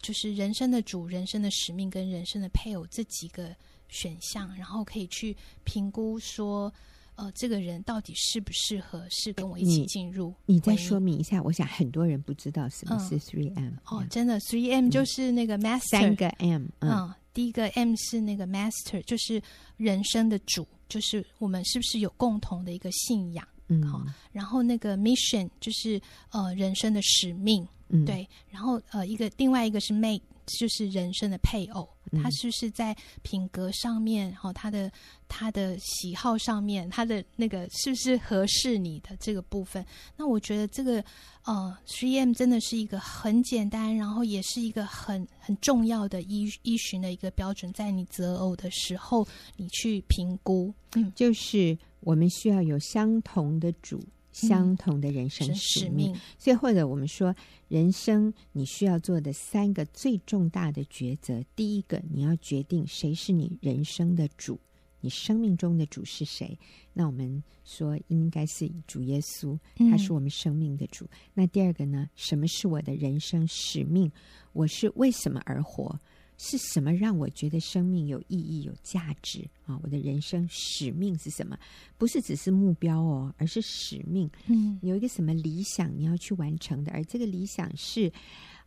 [0.01, 3.55] 就是人生的主、人生的使命跟人生的配偶这几个
[3.87, 6.73] 选项，然后可以去评估说，
[7.15, 10.55] 呃，这个人到底适不适合是跟我一起进入你。
[10.55, 13.67] 你再说明一下，我想很多人不知道什么是 Three M。
[13.67, 16.65] 嗯、哦，真的，Three M 就是那个 Master，三个 M。
[16.79, 19.41] 嗯，嗯，第一个 M 是那个 Master，就是
[19.77, 23.47] 人生的主，就是我们是不是有共同的一个信仰？
[23.69, 24.05] 嗯，好。
[24.31, 27.67] 然后那个 Mission 就是呃人生的使命。
[27.95, 31.87] 嗯、对，然后呃，一个另外一个是 mate，就是人生的配偶，
[32.21, 34.91] 他是不是在品格上面，然、哦，他的
[35.27, 39.85] 他的喜好上面，他的那个是不是合适你的这个部分？
[40.15, 41.03] 那我觉得这个
[41.45, 49.27] 呃，C M 真的是一个很简单，然后也是一个很很重要的依依循的一个标准，在你择偶的时候，
[49.57, 53.99] 你去评估，嗯，就是我们需要有相同的主。
[54.33, 57.33] 相同的人生使命，嗯、所以或者我们说，
[57.69, 64.59] 人生你需要做的三个最重大的抉择：第一个，你要决定谁是你人生的主，
[64.99, 66.57] 你生命中的主是谁？
[66.91, 69.57] 那我们说应该是主耶稣，
[69.89, 71.05] 他是我们生命的主。
[71.05, 72.09] 嗯、那第二个呢？
[72.15, 74.11] 什么是我的人生使命？
[74.51, 75.99] 我是为什么而活？
[76.37, 79.79] 是什么让我觉得生命有意义、有价值啊？
[79.83, 81.57] 我的人生使命是什么？
[81.97, 84.29] 不是只是目标哦，而是使命。
[84.47, 88.11] 嗯，有一个什么理想你要去完成的，而这个理想是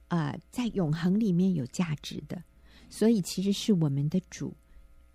[0.08, 2.42] 啊、呃，在永恒里面有价值的。
[2.88, 4.56] 所以，其实是我们的主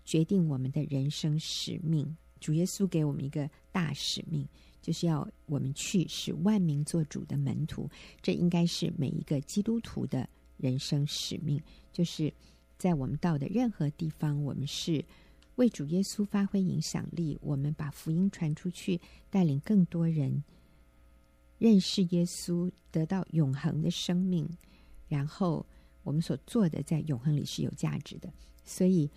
[0.04, 2.16] 决定我们的人生使命。
[2.38, 4.46] 主耶稣给我们一个大使命，
[4.82, 7.88] 就是要我们去使万民做主的门徒。
[8.20, 10.28] 这应该是每一个基督徒的。
[10.56, 11.60] 人生使命
[11.92, 12.32] 就是
[12.78, 15.04] 在我们到的任何地方，我们是
[15.56, 17.38] 为主耶稣发挥影响力。
[17.40, 20.42] 我们把福音传出去，带领更多人
[21.58, 24.48] 认识耶稣，得到永恒的生命。
[25.08, 25.64] 然后
[26.02, 28.32] 我们所做的在永恒里是有价值的。
[28.64, 29.10] 所以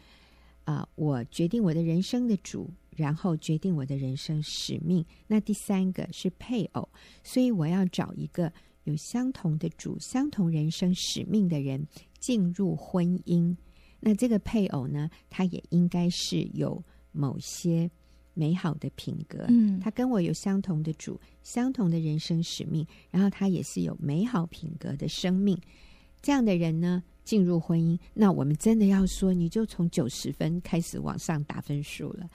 [0.65, 5.06] 啊、我决定我的人生的主，然后决定我的人生使命。
[5.28, 6.89] 那第三个是配偶，
[7.24, 8.52] 所以我要找一个。
[8.86, 11.86] 有相同的主、相同人生使命的人
[12.19, 13.56] 进入婚姻，
[14.00, 17.89] 那这个配偶呢，他也应该是有某些
[18.34, 19.45] 美好的品格。
[19.50, 25.60] 嗯，他跟我有相同的主、相同的人生使命，然后他也是有美好品格的生命。
[26.21, 32.28] 这样的人呢，进入婚姻，那我们真的要说，你就从九十分开始往上打分数了。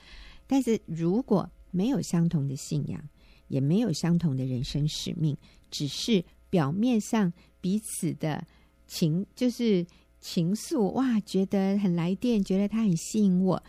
[0.47, 3.03] 但是如果没有相同的信仰，
[3.49, 5.37] 也没有相同的人生使命，
[5.71, 8.47] 只是表面上彼此的
[8.87, 9.87] 情就是
[10.21, 13.63] 情愫，哇，觉得很来电，觉得他很吸引我。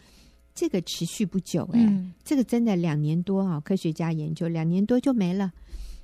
[0.53, 3.57] 这个持续不久，哎，嗯、这个真的两年多啊！
[3.61, 5.53] 科学家研究两年多就没了，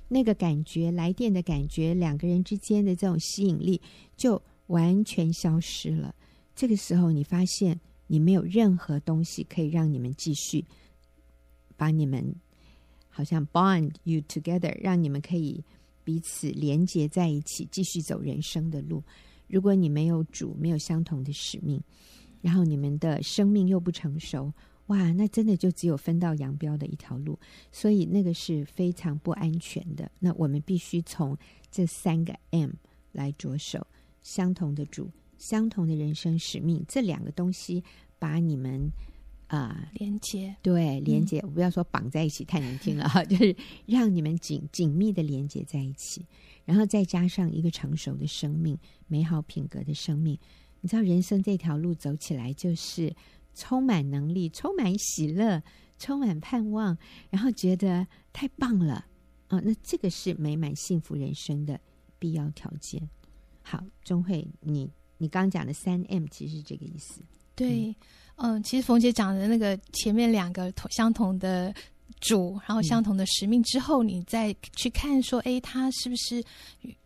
[0.08, 3.78] 那个感觉，来电的感觉，两个人之间的这种吸引力
[4.16, 6.14] 就完全消失了。
[6.56, 10.64] 这个时候，你发现你没有任何东西可以让你们继续
[11.76, 12.34] 把你们
[13.10, 15.62] 好像 bond you together，让你们可以。
[16.08, 19.04] 彼此连接在一起，继续走人生的路。
[19.46, 21.78] 如果你没有主，没有相同的使命，
[22.40, 24.50] 然后你们的生命又不成熟，
[24.86, 27.38] 哇，那真的就只有分道扬镳的一条路。
[27.70, 30.10] 所以那个是非常不安全的。
[30.18, 31.36] 那我们必须从
[31.70, 32.70] 这三个 M
[33.12, 33.86] 来着手：
[34.22, 37.84] 相同的主、相同的人生使命，这两个东西
[38.18, 38.90] 把你们。
[39.48, 43.56] 啊，呃、连接对连接，我不要说绑在一起太难听了哈，嗯、 就是
[43.86, 46.24] 让你们紧紧密的连接在一起，
[46.64, 50.38] 然后再加上一个成熟的生命、美好品格的生命。
[50.80, 53.12] 你知道，人生这条路走起来就是
[53.54, 55.62] 充满能力、充满喜乐、
[55.98, 56.96] 充满盼望，
[57.30, 59.06] 然后觉得太棒了
[59.48, 59.60] 啊！
[59.64, 61.80] 那这个是美满幸福人生的
[62.18, 63.08] 必要条件。
[63.62, 67.22] 好，钟慧，你你刚讲的三 M 其实是这个意思，
[67.56, 67.88] 对。
[67.88, 67.94] 嗯
[68.40, 71.74] 嗯，其实冯姐讲的那个前面两个同相同的
[72.20, 76.42] 主，然后相同的使命之后，你再去看说，哎，他是不是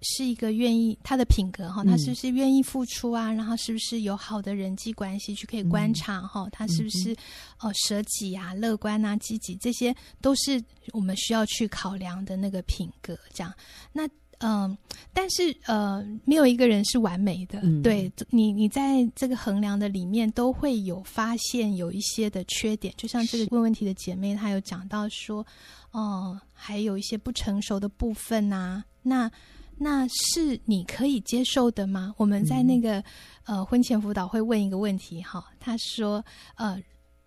[0.02, 1.82] 是一个愿意他的品格哈？
[1.84, 3.32] 他是不是愿意付出啊？
[3.32, 6.48] 然后是不是有好的人际关系去可以观察哈？
[6.52, 7.16] 他是不是
[7.60, 9.56] 哦舍己啊、乐观啊、积极？
[9.56, 13.18] 这些都是我们需要去考量的那个品格。
[13.32, 13.52] 这样，
[13.92, 14.08] 那。
[14.42, 14.76] 嗯，
[15.12, 17.60] 但是呃，没有一个人是完美的。
[17.62, 22.92] 嗯、对你，你在这个衡量的里面，都会有发现有一些的缺点。
[22.96, 25.46] 就像这个问问题的姐妹，她有讲到说，
[25.92, 28.84] 哦、呃，还有一些不成熟的部分呐、啊。
[29.02, 29.30] 那
[29.78, 32.12] 那是你可以接受的吗？
[32.16, 32.98] 我们在那个、
[33.46, 36.24] 嗯、呃婚前辅导会问一个问题哈，他说，
[36.56, 36.80] 呃，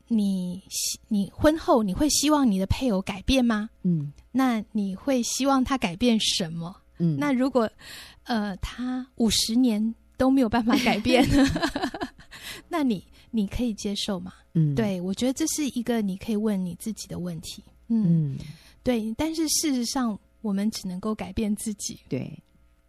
[0.07, 0.61] 你
[1.07, 3.69] 你婚后你会希望你的配偶改变吗？
[3.83, 6.75] 嗯，那你会希望他改变什么？
[6.97, 7.69] 嗯，那如果，
[8.23, 11.25] 呃，他五十年都没有办法改变，
[12.69, 14.33] 那你你可以接受吗？
[14.53, 17.63] 嗯，对，我觉得这是一个你可以问你自己的问题。
[17.87, 18.37] 嗯，嗯
[18.83, 22.31] 对，但是事实上，我们只能够改变自己，对，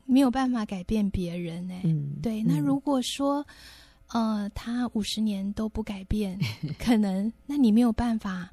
[0.04, 1.68] 没有办法改变别人。
[1.70, 2.42] 哎，嗯，对。
[2.42, 3.44] 那如果说，
[4.12, 6.38] 呃，他五十年都不改变，
[6.78, 8.52] 可能，那你没有办法。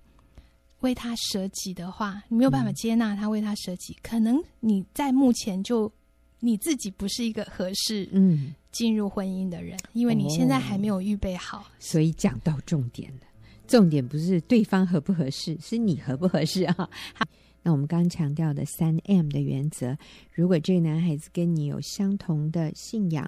[0.84, 5.92] 为他舍己的话，你没有办法接纳他为他舍己，嗯、可能你在目前就
[6.40, 11.60] 你自己不是一个合适嗯进入婚姻的人，嗯、因为你现在还没有预备好。
[11.60, 13.22] 哦、所以讲到重点了，
[13.66, 16.76] 重点不是对方合不合适，是你合不合适啊？
[17.14, 17.26] 好，
[17.64, 19.98] 那我们刚刚强调的三 M 的原则，
[20.34, 23.26] 如果这个男孩子跟你有相同的信仰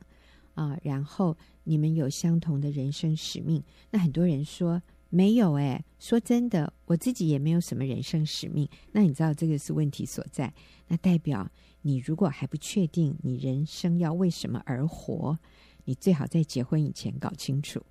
[0.56, 4.82] 啊，然后你们有相同的人生使命，那很多人说。
[5.10, 8.68] 没有哎，说真的，我自己也没有什么人生使命。
[8.91, 10.54] 那你知道这个是问题所在？
[10.88, 11.50] 那代表
[11.82, 15.38] 你如果还不确定你人生要为什么而活，
[15.86, 17.82] 你最好在结婚以前搞清楚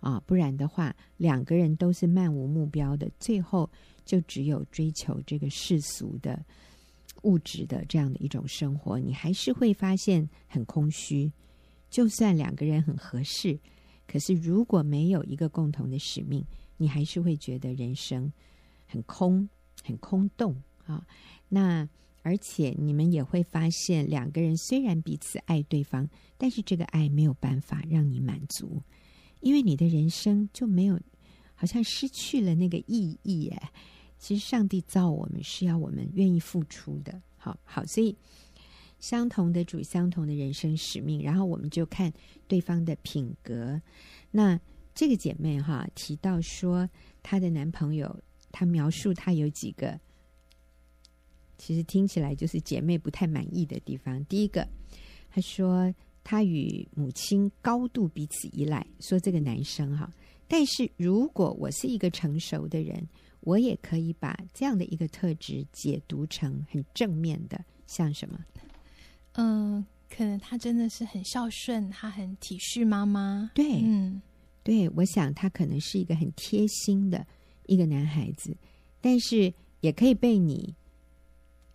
[0.00, 3.68] 啊，不然的话，两个人都是漫无目标的，最后
[4.04, 6.44] 就只有追求这个世俗的
[7.22, 11.32] 物质的这样的一种生活，你还是会发现很空虚。
[11.90, 13.58] 就算两个人很合适，
[14.08, 16.44] 可是如果没有一个共同的使命，
[16.78, 18.32] 你还是会觉得人生
[18.86, 19.48] 很空、
[19.84, 21.06] 很空洞啊。
[21.48, 21.88] 那
[22.22, 28.82] 而且你们也会发现，两个人虽然彼此爱对方，但是这个爱没有办法让你满足，
[29.40, 30.98] 因为你的人生就没有，
[31.54, 33.48] 好像失去了那个意义。
[33.48, 33.72] 哎，
[34.18, 37.22] 其实上帝造我们是要我们愿意付出的。
[37.36, 38.16] 好好，所以
[39.00, 42.12] 相同的主、相同的人生使命，然后我们就看
[42.46, 43.80] 对方的品格。
[44.30, 44.60] 那。
[44.94, 46.90] 这个姐妹哈提到说，
[47.22, 49.96] 她的男朋友，她描述她有几个，
[51.56, 54.24] 其实听起来就是姐妹不太满意的地方。
[54.24, 54.66] 第一个，
[55.30, 60.12] 她说她与母亲高度彼此依赖，说这个男生哈，
[60.48, 63.08] 但是如果我是一个成熟的人，
[63.42, 68.44] 我也可以把这样的一个特质解读成很正面的，像什么？
[69.38, 74.20] 嗯，可能他真的是很孝顺，他很体恤妈妈，对，嗯。
[74.64, 77.26] 对，我想他可能是一个很贴心的
[77.64, 78.54] 一个男孩子，
[79.00, 80.74] 但是也可以被你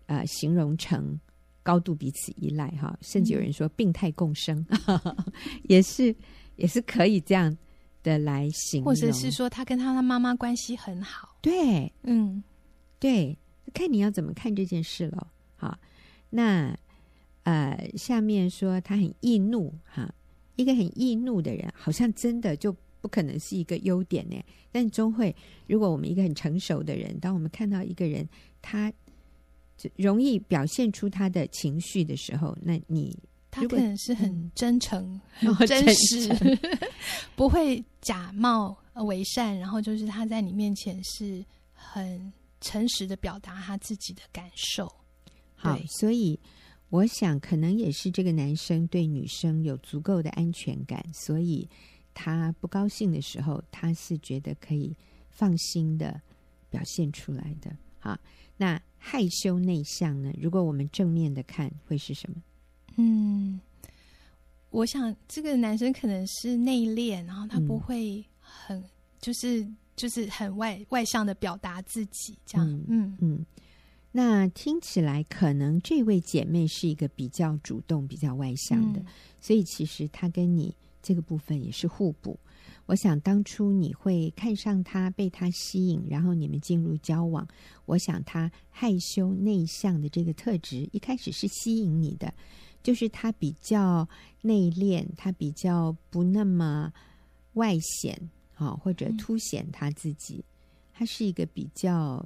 [0.06, 1.20] 呃形容成
[1.64, 5.34] 高度彼此依赖哈，甚至有人说病态共生，嗯、
[5.70, 6.16] 也是
[6.56, 7.58] 也是可以这样
[8.04, 11.36] 的来形容，或者是说他跟他的妈妈关系很好。
[11.42, 12.44] 对，嗯，
[13.00, 13.36] 对，
[13.74, 15.32] 看你要怎么看这件事了。
[15.56, 15.80] 好，
[16.30, 16.78] 那
[17.44, 20.14] 呃，下面说他很易怒哈。
[20.56, 24.40] 一个很易怒的人，好像真的就不可能是一个优点呢。
[24.72, 28.30] 但终会，如果我们一个很成熟的人，当我们看到一个人，
[28.62, 28.94] 他
[29.76, 33.18] 就容易表现出他的情绪的时候，那你
[33.50, 36.60] 他可能是很真诚、嗯、很真实，真
[37.36, 38.78] 不会假冒
[39.08, 44.86] 伪善，然后就是他在你面前是很诚实的表达他自己的感受。
[45.56, 46.40] 好，所以。
[46.94, 51.68] 我想，可能也是这个男生对女生有足够的安全感，所以
[52.14, 54.96] 他不高兴的时候，他是觉得可以
[55.32, 56.22] 放心的
[56.70, 57.76] 表现出来的。
[57.98, 58.16] 好，
[58.58, 60.32] 那害羞内向呢？
[60.40, 62.36] 如果我们正面的看，会是什么？
[62.98, 63.60] 嗯，
[64.70, 68.84] 我想这个男生可能是内敛，然后他不会很、嗯、
[69.20, 72.70] 就是就是很外外向的表达自己，这样。
[72.70, 73.18] 嗯嗯。
[73.20, 73.46] 嗯
[74.16, 79.06] 那听起来，可能这位姐妹是一个比较主动、比较外向的，嗯、
[79.40, 82.40] 所以其实她跟你这个部分也是互补。
[82.86, 87.48] 我想当初你会看上她，被她吸引，然后你们进入交往。
[87.86, 92.32] 我想她害羞内向的这个特质，一开始是吸引你的，
[92.84, 94.08] 就是她比较
[94.42, 96.94] 内敛，她比较不那么
[97.54, 100.46] 外显，啊，或者凸显她自己。
[100.94, 102.24] 她是一个比较。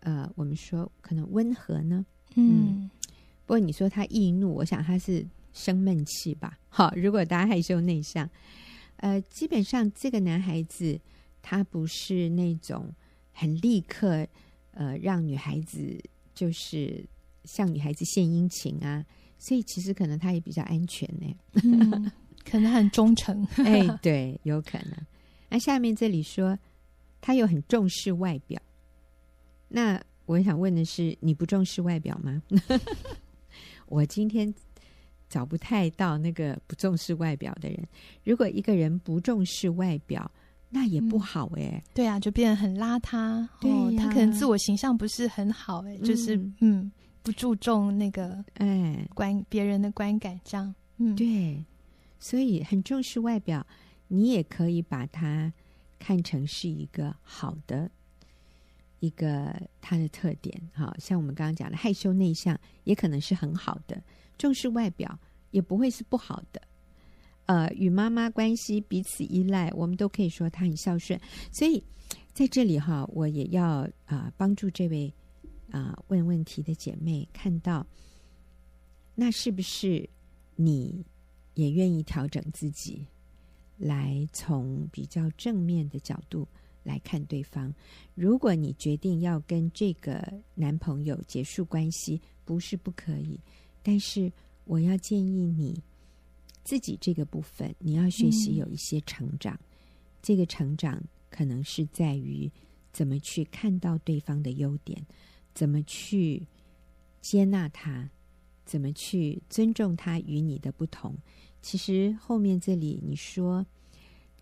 [0.00, 2.04] 呃，我们说可能温和呢？
[2.34, 2.90] 嗯，嗯，
[3.46, 6.58] 不过你说他易怒，我想他是生闷气吧。
[6.68, 8.28] 好，如果大家害羞内向，
[8.96, 10.98] 呃，基本上这个男孩子
[11.42, 12.94] 他不是那种
[13.32, 14.26] 很立刻
[14.72, 15.98] 呃让女孩子
[16.34, 17.04] 就是
[17.44, 19.04] 向女孩子献殷勤啊，
[19.38, 21.34] 所以其实可能他也比较安全呢。
[21.64, 22.12] 嗯，
[22.44, 23.44] 可能很忠诚。
[23.64, 24.96] 哎，对，有可能。
[25.48, 26.56] 那下面这里说
[27.20, 28.60] 他又很重视外表，
[29.70, 32.42] 那我想问的是，你不重视外表吗？
[33.88, 34.52] 我今天。
[35.32, 37.78] 找不太到那个不重视外表的人。
[38.24, 40.28] 如果一个人不重视外表，
[40.68, 41.82] 那也不好哎、欸嗯。
[41.94, 43.46] 对啊，就变得很邋遢。
[43.60, 46.92] 对、哦，他可能自我形象不是很好哎、欸，就是嗯，嗯，
[47.22, 50.74] 不注重那个哎观别人的观感这样。
[50.96, 51.64] 嗯，对，
[52.18, 53.64] 所以很重视外表，
[54.08, 55.52] 你也可以把它
[56.00, 57.88] 看成是一个好的
[59.00, 60.58] 一个他的特点。
[60.72, 64.02] 哈像我们刚刚讲的害羞内向，也可能是很好的。
[64.38, 65.18] 重视外表
[65.50, 66.62] 也不会是不好的，
[67.46, 71.20] 呃，与妈妈关系彼此依赖，我们都可以说他很孝顺。
[71.52, 71.82] 所以
[72.32, 75.12] 在这里哈，我也要啊、帮助这位
[75.70, 77.86] 啊、问问题的姐妹看到，
[79.14, 80.08] 那是不是
[80.56, 81.04] 你
[81.54, 83.06] 也愿意调整自己，
[83.76, 86.48] 来从比较正面的角度
[86.82, 87.72] 来看对方？
[88.14, 90.22] 如果你决定要跟这个
[90.54, 93.38] 男朋友结束关系，不是不可以。
[93.82, 94.30] 但是
[94.64, 95.82] 我要建议你
[96.62, 99.54] 自己这个部分，你要学习有一些成长。
[99.54, 99.66] 嗯、
[100.22, 102.50] 这个成长可能是在于
[102.92, 105.04] 怎么去看到对方的优点，
[105.54, 106.46] 怎么去
[107.20, 108.10] 接纳他，
[108.64, 111.16] 怎么去尊重他与你的不同。
[111.62, 113.64] 其实后面这里你说，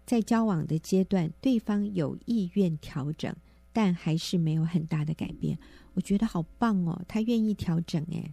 [0.09, 3.37] 在交往的阶段，对方有意愿调整，
[3.75, 5.59] 但还是没有很大的改变。
[5.93, 8.33] 我觉得好棒哦，他愿意调整诶。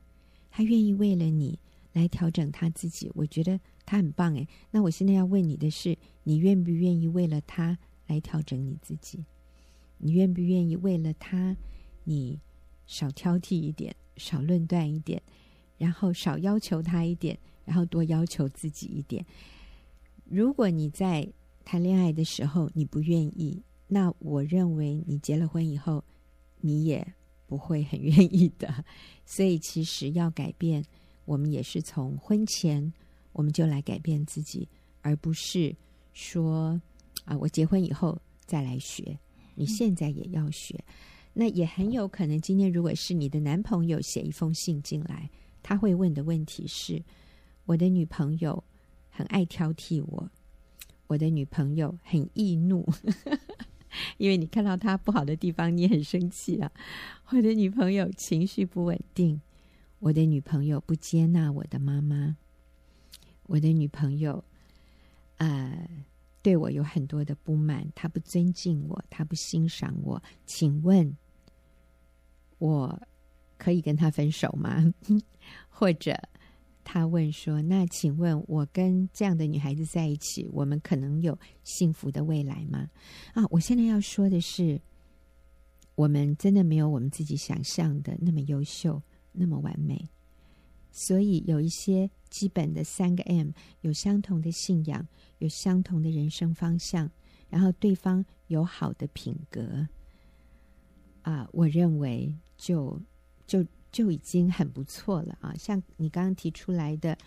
[0.50, 1.60] 他愿意为了你
[1.92, 4.48] 来调整他自己，我觉得他很棒诶。
[4.72, 9.26] 那我现在要问你的是，你愿不愿意为了他来调整你自己？
[9.98, 11.58] 你愿不愿意为了他，
[12.06, 12.40] 你
[12.86, 15.22] 少挑剔一点，少论断一点，
[15.78, 19.26] 然后少要求他一点，然后多要求自己一点？
[20.24, 21.28] 如果你在
[21.66, 26.02] 谈恋爱的时候你不愿意，那我认为你结了婚以后，
[26.62, 27.06] 你也。
[27.48, 28.84] 不会很愿意的，
[29.24, 30.84] 所以其实要改变，
[31.26, 32.92] 我们也是从婚前
[33.34, 34.68] 我们就来改变自己，
[35.04, 35.74] 而不是
[36.12, 36.82] 说
[37.24, 39.16] 啊，我结婚以后再来学。
[39.54, 40.84] 你现在也要学，
[41.34, 45.30] 那也很有可能今天如果是你的男朋友写一封信进来，
[45.62, 47.00] 他会问的问题是：
[47.66, 48.62] 我的女朋友
[49.08, 50.28] 很爱挑剔我，
[51.08, 52.88] 我的女朋友很易怒。
[54.18, 56.70] 因为你看到她不好的地方，你很生气啊！
[57.30, 59.40] 我的女朋友情绪不稳定，
[60.00, 62.36] 我的女朋友不接纳我的妈妈，
[63.44, 64.44] 我的女朋友
[65.38, 65.90] 呃
[66.42, 70.22] 对我有很多的不满，她不尊敬我，她不欣赏我。
[70.46, 71.16] 请问，
[72.58, 73.02] 我
[73.58, 74.94] 可以跟她分手吗？
[75.70, 76.14] 或者？
[76.88, 82.88] 他问说：“那请问，我跟这样的女孩子在一起，我们可能有幸福的未来吗？”
[83.34, 84.80] 啊，我现在要说的是，
[85.96, 90.08] 我们真的没有我们自己想象的那么优秀，那么完美。
[90.92, 93.50] 所以有一些基本的三个 M，
[93.82, 95.06] 有相同的信仰，
[95.40, 97.10] 有相同的人生方向，
[97.50, 99.88] 然后对方有好的品格，
[101.24, 103.02] 啊，我认为就
[103.48, 103.66] 就。
[103.96, 105.54] 就已经很不错了啊！
[105.58, 107.18] 像你刚刚提出来的，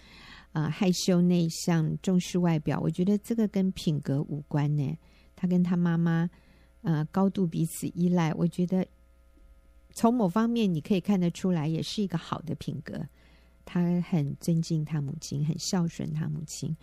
[0.53, 4.95] 呃，害羞内向、重视外表，我觉得这个跟品格无关呢。
[5.35, 6.29] 他跟他妈妈，
[6.83, 8.87] 呃，高度彼此依赖，我觉得
[9.95, 13.03] 从某方面你可以看得出来，也是一个好的品格。
[13.65, 16.77] 他很尊敬他母亲，很孝顺他母亲，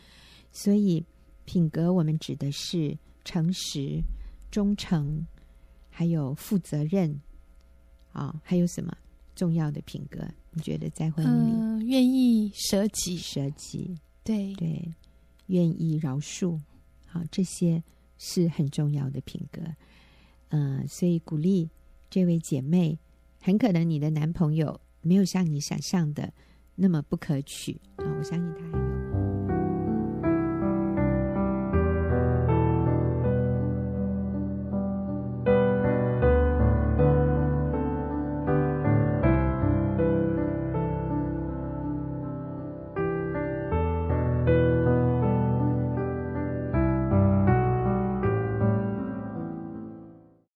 [0.51, 1.05] 所以
[1.45, 4.01] 品格我们指的是诚实、
[4.49, 5.23] 忠诚，
[5.91, 7.21] 还有负责任
[8.13, 8.91] 啊，还有什么？
[9.35, 14.53] 重要的品格，你觉得在婚姻里，呃、愿意舍己，舍己，对。
[14.55, 14.91] 对，
[15.47, 16.59] 愿意饶恕，
[17.05, 17.83] 好，这些
[18.17, 19.61] 是很重要的品格。
[20.49, 21.69] 嗯、呃，所以鼓励
[22.09, 22.97] 这位姐妹，
[23.39, 26.33] 很可能你的男朋友没有像你想象的
[26.73, 27.79] 那么不可取。
[27.97, 29.04] 啊，我相信他还有。